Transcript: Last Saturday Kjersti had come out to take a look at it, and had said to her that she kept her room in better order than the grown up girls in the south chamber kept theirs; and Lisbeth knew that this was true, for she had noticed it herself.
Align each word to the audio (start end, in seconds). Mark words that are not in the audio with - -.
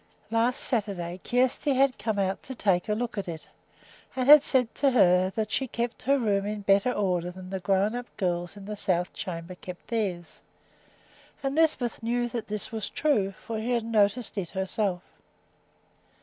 Last 0.31 0.61
Saturday 0.61 1.19
Kjersti 1.23 1.75
had 1.75 1.99
come 1.99 2.17
out 2.17 2.41
to 2.41 2.55
take 2.55 2.89
a 2.89 2.95
look 2.95 3.19
at 3.19 3.27
it, 3.27 3.47
and 4.15 4.27
had 4.27 4.41
said 4.41 4.73
to 4.73 4.89
her 4.89 5.29
that 5.35 5.51
she 5.51 5.67
kept 5.67 6.01
her 6.01 6.17
room 6.17 6.43
in 6.47 6.61
better 6.61 6.91
order 6.91 7.29
than 7.29 7.51
the 7.51 7.59
grown 7.59 7.93
up 7.93 8.07
girls 8.17 8.57
in 8.57 8.65
the 8.65 8.75
south 8.75 9.13
chamber 9.13 9.53
kept 9.53 9.89
theirs; 9.89 10.39
and 11.43 11.53
Lisbeth 11.53 12.01
knew 12.01 12.27
that 12.29 12.47
this 12.47 12.71
was 12.71 12.89
true, 12.89 13.33
for 13.33 13.59
she 13.59 13.73
had 13.73 13.85
noticed 13.85 14.39
it 14.39 14.49
herself. 14.49 15.03